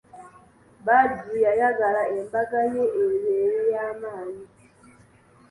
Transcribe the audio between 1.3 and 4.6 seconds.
yayagala embaga ye ebeere ya maanyi.